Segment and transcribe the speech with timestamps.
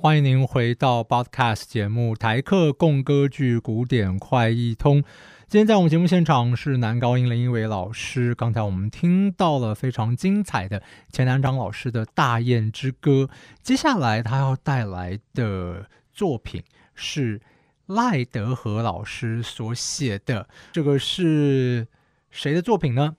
[0.00, 5.02] 欢迎您回到 Podcast 节目《台客共歌剧古典快易通》。
[5.48, 8.32] 今天在我们节目现场是男高音林一伟老师。
[8.32, 10.80] 刚才我们听到了非常精彩的
[11.10, 13.24] 钱南章老师的《大雁之歌》，
[13.60, 16.62] 接下来他要带来的作品
[16.94, 17.40] 是
[17.86, 20.48] 赖德和老师所写的。
[20.70, 21.88] 这个是
[22.30, 23.16] 谁的作品呢？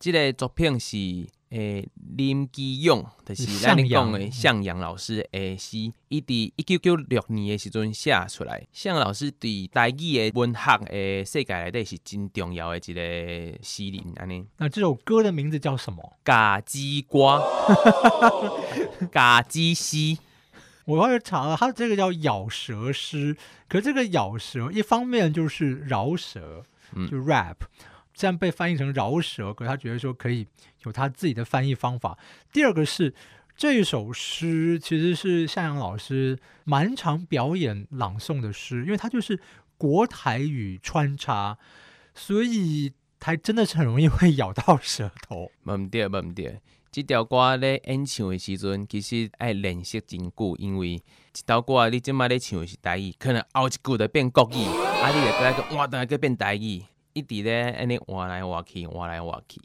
[0.00, 1.26] 这个作品是。
[1.52, 5.76] 诶，林基勇就是咱咧讲诶，向阳老师诶诗，
[6.08, 8.66] 伊伫一九九六年诶时阵写出来。
[8.72, 14.42] 向阳老师伫台语诶文学诶世界内底是真重要诶一个诗人安尼。
[14.56, 16.16] 那这首歌的名字叫什么？
[16.24, 17.42] 嘎叽瓜，
[19.12, 20.18] 嘎叽西。
[20.86, 23.36] 我后来查了，他这个叫咬舌诗。
[23.68, 26.64] 可这个咬舌，一方面就是饶舌，
[27.10, 27.56] 就 rap。
[28.14, 30.46] 这样被翻译成饶舌，可他觉得说可以
[30.84, 32.18] 有他自己的翻译方法。
[32.52, 33.14] 第二个是
[33.56, 39.38] 这首诗其实是向阳老师蛮常表演朗诵的诗，因为他就是
[39.76, 41.58] 国台语穿插，
[42.14, 45.50] 所以他真的是很容易会咬到舌头。
[45.64, 46.60] 唔对，唔对，
[46.90, 54.64] 这条歌咧演唱的时阵，其实爱练习真久，因为这条歌你即摆咧唱的是台语，可能后一句就变国语，
[55.02, 56.82] 啊，你就再个换等下个变台语。
[57.14, 59.60] 一直咧，安尼挖来挖去，挖来挖去。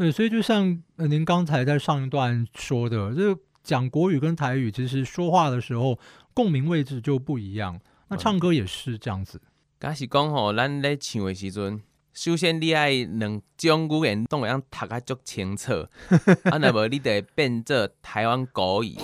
[0.00, 5.98] 对，所以就像您刚才在上一段说的，这讲国语跟台语，其实说话的时候
[6.32, 7.78] 共鸣位置就不一样。
[8.08, 9.38] 那唱歌也是这样子。
[9.78, 11.82] 假是讲吼，咱咧唱的时阵，
[12.14, 15.86] 首先你爱两种语言都会样读啊足清楚，
[16.48, 18.96] 啊，那无你得变做台湾国语。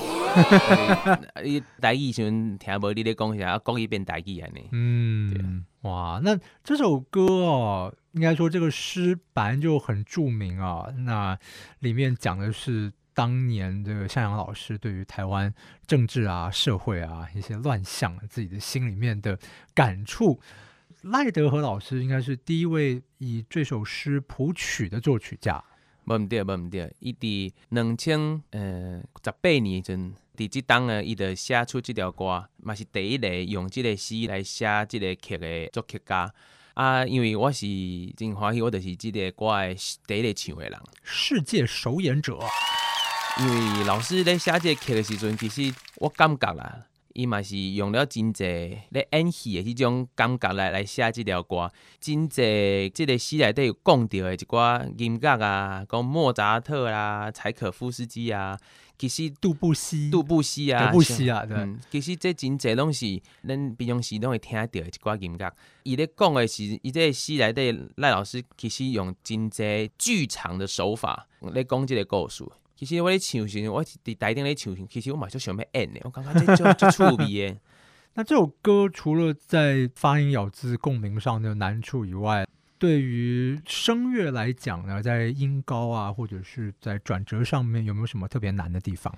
[1.43, 4.69] 你台语时阵听无你咧讲啥，讲一遍台语安尼。
[4.73, 5.65] 嗯。
[5.83, 10.93] 哇，那这首歌哦，应该说这个诗本来就很著名啊。
[11.05, 11.39] 那
[11.79, 15.55] 里面讲的是当年这个向阳老师对于台湾
[15.87, 19.39] 政治啊、社会啊一些乱象，自己的心里面的
[19.75, 20.41] 感触。
[21.03, 25.63] 赖德和老师应该是第一位以这首诗谱曲的作曲家。
[26.07, 30.13] 无毋对，无毋对，伊伫两千呃十八年阵。
[30.37, 36.33] 伫即当呢，伊就写出即条歌，嘛是第一个用即个诗来写即个曲的作曲家。
[36.75, 37.67] 啊，因为我是
[38.19, 39.75] 真欢喜，我就是即个歌的
[40.07, 42.39] 第一个唱的人，世界首演者。
[43.39, 43.47] 因
[43.79, 46.87] 为老师咧写即个曲的时阵，其实我感觉啦，
[47.17, 48.45] 伊嘛是用了真济
[48.91, 58.59] 咧演戏的迄种感觉来来写即条歌，真济即个诗内底有讲到的一寡音乐啊，讲莫扎特啦、柴可夫斯基啊。
[58.99, 61.57] 其实杜布西、杜布西啊，杜布西啊，对。
[61.91, 65.53] 其实这真侪拢是咱平常时拢会听到一寡音乐。
[65.85, 72.45] 伊咧讲的是，伊这诗内底赖老师其实用真侪剧场的手法咧讲即个故事。
[72.77, 77.57] 其实我咧唱时，我伫台顶咧唱时，其实我嘛就想要演的，我感觉这就就趣味的。
[78.15, 82.47] 那这首歌除了在发音咬字共鸣上的难处以外，
[82.79, 89.15] 对于声乐来讲呢，在音高啊，或者是在转折上面，有没有什么特别难的地方？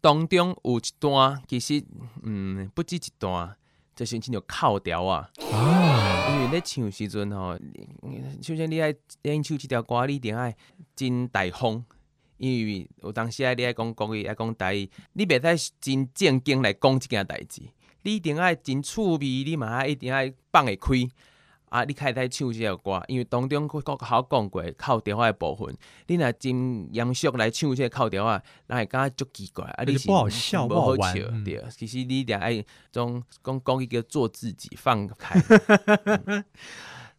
[0.00, 1.82] 当中有一段，其实
[2.22, 3.56] 嗯，不止一段，
[3.96, 5.30] 就是叫做靠调啊。
[5.52, 7.58] 啊，因为咧唱时阵吼，
[8.42, 10.56] 首先你爱演唱这条歌，你一定爱
[10.94, 11.84] 真大方，
[12.38, 17.62] 因为有当时啊，你爱讲国语，爱讲台语，你袂使真正经来讲这件代志，
[18.02, 20.92] 你一定爱真趣味，你嘛爱一定爱放会开。
[21.70, 21.82] 啊！
[21.82, 29.82] 你开始唱即个歌，因为当中国好讲过靠调啊部分，你若真严肃来唱即个靠调啊，咱会感觉足奇怪，啊！
[29.82, 31.14] 你是不好笑，不好笑，
[31.44, 31.60] 对。
[31.70, 35.40] 其实你俩爱种讲讲一个做自己，放开。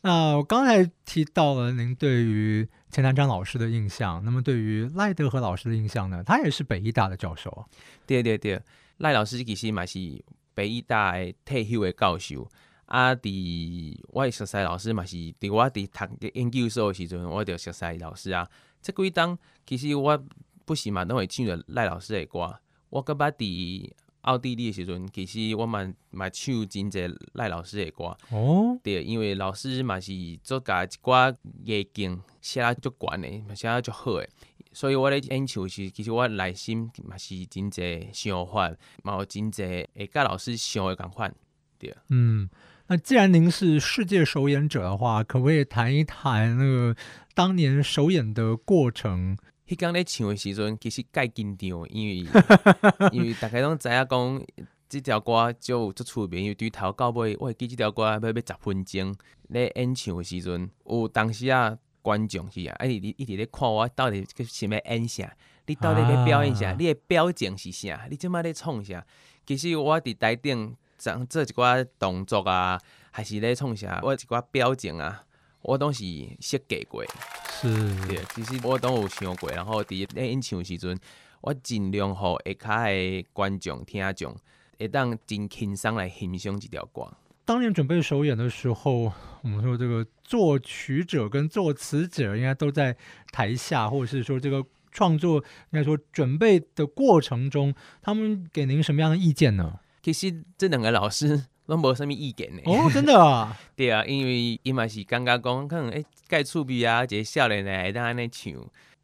[0.06, 6.24] 那我刚才提到了您对于钱南章老师的印象，那么对于赖德和老师的印象呢？
[6.24, 7.66] 他也是北医大的教授。
[8.06, 8.62] 对对对，
[8.98, 10.24] 赖老师其实嘛是
[10.54, 12.48] 北医大的退休的教授。
[12.86, 13.16] 啊！
[13.16, 18.48] 伫我熟悉老师嘛是伫我伫读研究所的时阵，我着熟悉老师啊。
[18.82, 20.24] 即几当其实我
[20.66, 22.60] 不是嘛拢会唱着赖老师的歌。
[22.92, 23.92] 我感觉伫
[24.26, 28.18] 奥地利的时阵，其实我嘛嘛唱真侪赖老师的歌。
[28.30, 30.12] 哦，对，因为老师嘛是
[30.44, 34.30] 做家一寡艺境写啊足悬的，写啊足好诶。
[34.74, 41.34] 所以我咧演唱时，其实我内心嘛是真侪想法，嘛有真侪会甲老师想的共款。
[41.80, 42.50] 对，嗯。
[42.88, 46.96] 那既然您是世界首演者的话，可不可以谈一谈那个
[47.34, 49.36] 当年首演的过程？
[49.68, 52.30] 迄刚咧唱的时阵，其实介紧张，因为
[53.12, 54.46] 因为大家拢知影讲，
[54.88, 59.16] 即条歌就足出名，因为对头到尾，我会记即条歌要要十分钟。
[59.50, 65.36] 咧演唱的时阵，有当时啊观众是啊，哎你一直咧看我到底是要演啥？
[65.66, 66.72] 你到底咧表演啥？
[66.74, 68.08] 你的表情是啥？
[68.10, 69.06] 你即摆咧创啥？
[69.46, 72.80] 其实我伫台顶做做一寡动作啊，
[73.12, 75.24] 还是咧创啥，我一寡表情啊，
[75.66, 76.04] 我拢是
[76.40, 77.04] 设计过。
[77.50, 77.68] 是，
[78.08, 80.96] 对，其实我都有想过，然后伫咧演唱时阵，
[81.42, 84.36] 我尽量互下骹诶观众听众，
[84.78, 87.12] 会当真轻松来欣赏这条歌。
[87.46, 92.96] 当年准备首演的时候，我们说这个作曲者跟作词者应该都在
[93.32, 95.38] 台下，或者是说这个创作
[95.72, 99.80] 应该说准备的过程中，他们给您什么样的意见呢？
[100.04, 102.62] 其实这两个老师都无啥物意见呢。
[102.66, 103.58] 哦，真的啊？
[103.76, 108.54] 对啊，因为伊嘛是感觉讲可能诶，介趣味啊，一个少年诶会当安尼唱。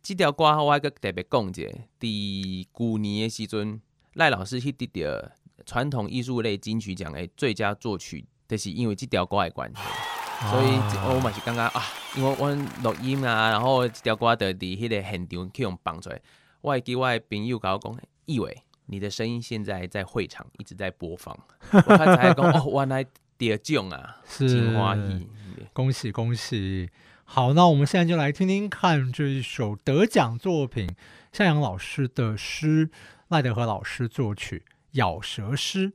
[0.02, 1.64] 即条歌我还个特别讲者，
[2.00, 3.80] 伫旧年诶时阵，
[4.14, 5.32] 赖老师去得着
[5.66, 8.26] 传统艺术类金曲奖诶最佳作曲。
[8.48, 9.82] 就是因为即条歌的关系，
[10.50, 10.66] 所以
[11.08, 11.82] 我嘛是感觉啊，
[12.18, 16.20] 因为阮录音啊，然后即条歌的伫迄个现场去用放出来，
[16.60, 18.62] 我会记我诶朋友甲我讲，以为
[18.92, 21.34] 你的声音现在在会场一直在播放，
[21.72, 23.06] 我刚才讲 哦，原来
[23.38, 25.28] 得奖啊，是欢喜，
[25.72, 26.90] 恭喜恭喜！
[27.24, 30.94] 好，那我们现在就来听听看这一首得奖作品，
[31.32, 32.90] 向阳老师的诗，
[33.30, 35.92] 赖德和老师作曲《咬舌诗》。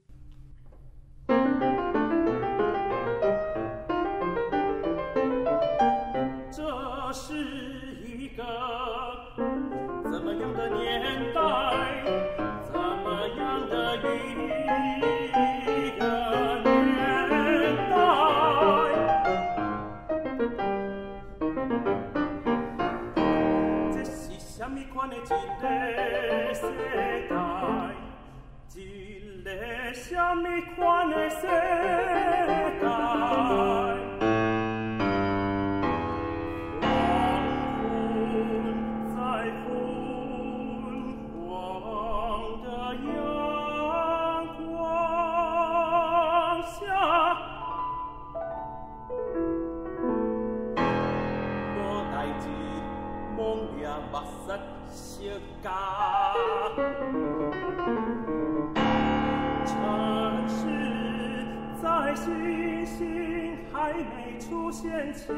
[63.87, 65.33] 还没出现前，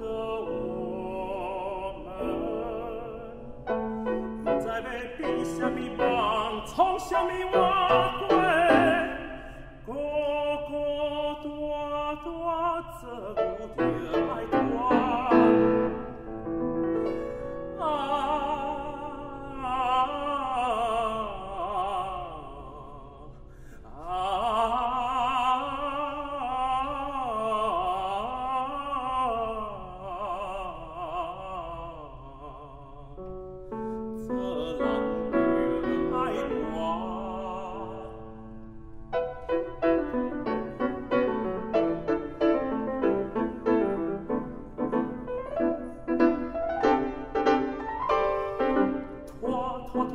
[0.00, 0.04] 的
[0.48, 0.52] 我
[2.04, 2.06] 们，
[4.60, 6.02] 在被理想迷惘，
[6.66, 7.67] 从小迷惘。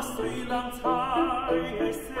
[0.00, 0.80] 水浪踩
[1.92, 2.12] 死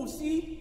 [0.00, 0.56] 不惜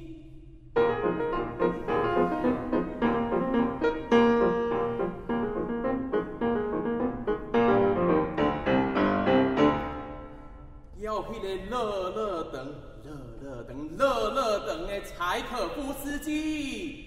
[10.98, 12.65] 要迄的乐乐等
[13.03, 13.13] 乐
[13.44, 17.07] 乐等乐乐等的柴可夫斯基。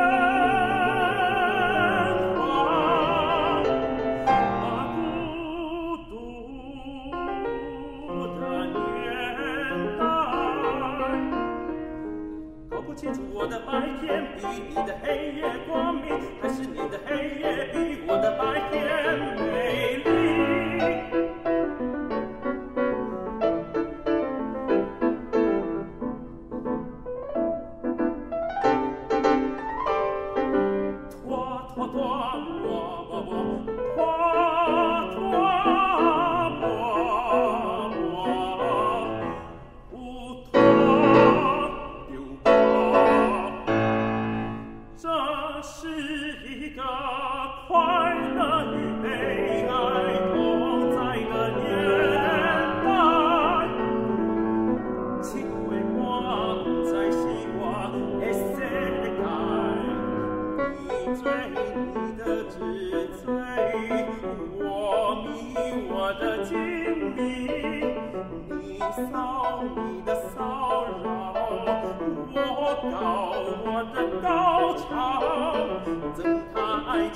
[13.51, 16.05] 的白天比你的黑夜光明，
[16.41, 18.41] 还是你的黑夜比我的白
[18.71, 18.79] 天
[19.19, 19.30] 明？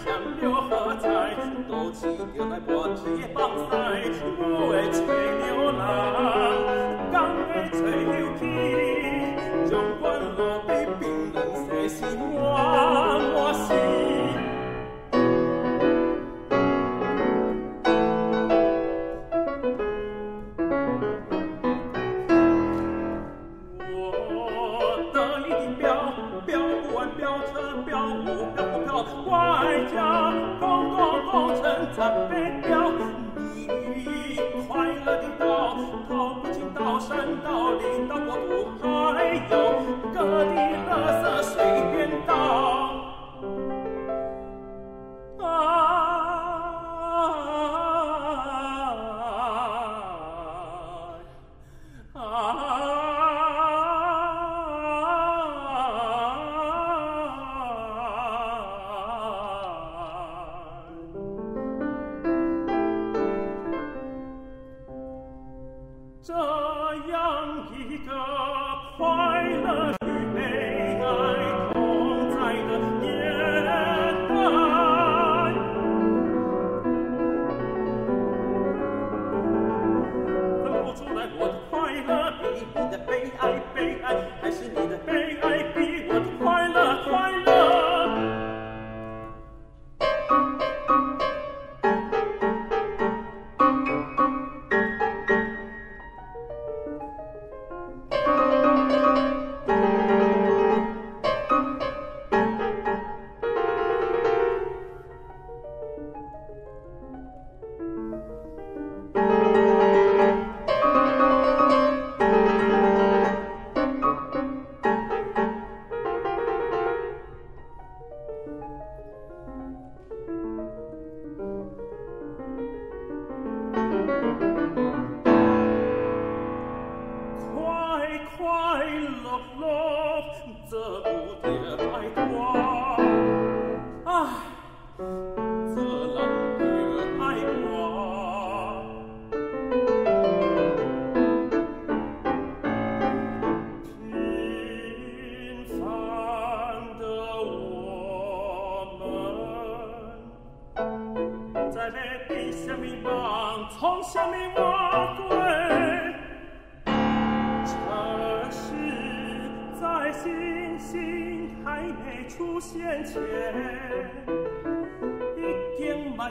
[0.04, 1.36] 强留何在？
[1.68, 3.02] 都去牛来搏击
[3.34, 3.50] 放，
[4.92, 5.84] 吹牛郎，
[7.12, 8.42] 刚为吹牛皮，
[9.70, 10.04] 将关
[10.38, 11.38] 落地冰冷
[11.68, 12.06] 谁心？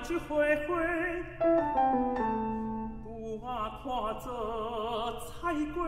[0.04, 0.84] 经嘛一回回，
[3.02, 3.88] 拄啊看
[4.20, 4.26] 着
[5.24, 5.80] 彩龟。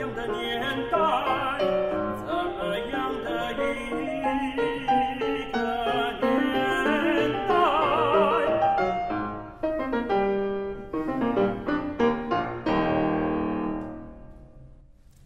[0.00, 0.96] 样的年代？
[2.24, 3.56] 怎么样的一
[5.52, 5.60] 个
[6.20, 7.50] 年代？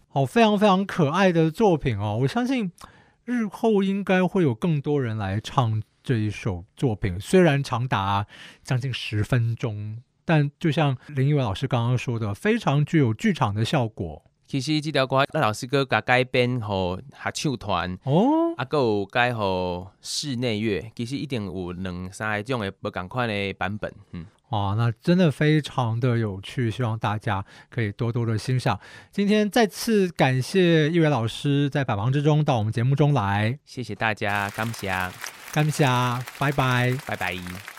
[0.09, 2.17] 好，非常非常可爱的作品哦！
[2.21, 2.73] 我相信
[3.23, 8.27] 日后应该会有更多人来唱这一首作品，虽然长达
[8.61, 18.53] 将近十分钟，但就像林一伟老师刚刚说的，非常具有剧场的效果其实这条歌，咱老师哥甲改编互合唱团，哦。
[18.57, 23.91] 啊，还有改互室内乐，其实一定有两三种的不共款的版本。
[24.11, 28.79] 嗯，哇，那真的非常的有趣，希望大家可以多多的欣赏。
[29.11, 34.89] 今天再次感谢一伟老师在百忙之中到我们节目中来，谢谢大家，感谢，
[35.51, 35.85] 感谢，
[36.39, 36.95] 拜拜。
[37.05, 37.74] 拜拜。